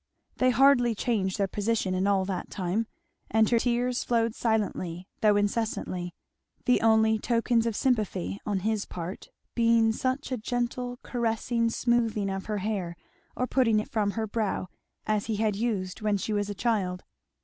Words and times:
They 0.37 0.49
hardly 0.49 0.95
changed 0.95 1.37
their 1.37 1.47
position 1.47 1.93
in 1.93 2.07
all 2.07 2.25
that 2.25 2.49
time; 2.49 2.87
and 3.29 3.47
her 3.51 3.59
tears 3.59 4.03
flowed 4.03 4.33
silently 4.33 5.07
though 5.21 5.35
incessantly, 5.37 6.15
the 6.65 6.81
only 6.81 7.19
tokens 7.19 7.67
of 7.67 7.75
sympathy 7.75 8.41
on 8.43 8.61
his 8.61 8.85
part 8.87 9.29
being 9.53 9.91
such 9.91 10.31
a 10.31 10.37
gentle 10.37 10.97
caressing 11.03 11.69
smoothing 11.69 12.31
of 12.31 12.45
her 12.47 12.57
hair 12.57 12.95
or 13.37 13.45
putting 13.45 13.79
it 13.79 13.91
from 13.91 14.09
her 14.17 14.25
brow 14.25 14.69
as 15.05 15.27
he 15.27 15.35
had 15.35 15.55
used 15.55 16.01
when 16.01 16.17
she 16.17 16.33
was 16.33 16.49
a 16.49 16.55
child. 16.55 17.03